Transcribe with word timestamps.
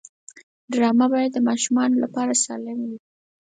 ډرامه 0.73 1.05
باید 1.13 1.31
د 1.33 1.39
ماشومانو 1.47 1.95
لپاره 2.03 2.39
سالم 2.45 2.79
وي 2.87 2.97